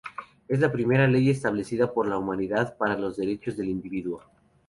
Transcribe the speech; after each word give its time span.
Es 0.47 0.59
la 0.59 0.71
primera 0.71 1.07
ley 1.07 1.29
establecida 1.29 1.93
por 1.93 2.07
la 2.07 2.17
humanidad 2.17 2.75
para 2.75 2.97
los 2.97 3.17
Derechos 3.17 3.55
del 3.55 3.69
individuo. 3.69 4.23